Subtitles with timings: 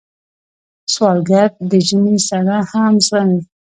[0.93, 3.39] سوالګر د ژمي سړه هم زغمي